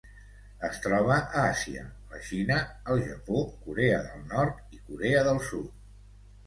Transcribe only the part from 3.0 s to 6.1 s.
Japó, Corea del Nord i Corea del Sud.